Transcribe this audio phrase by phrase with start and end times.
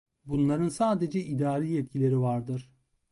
[0.25, 2.71] Bunların sadece idari yetkileri vardır.